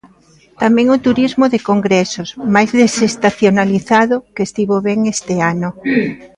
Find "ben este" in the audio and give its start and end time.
4.87-5.35